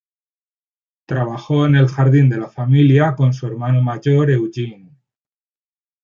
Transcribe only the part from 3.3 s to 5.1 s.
su hermano mayor Eugene.